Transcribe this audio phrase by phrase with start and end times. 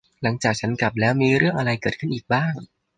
[0.21, 2.53] หลังจากฉับกลับแล้ว มีเรื่องอะไรเกิดขึ้นอีกบ้าง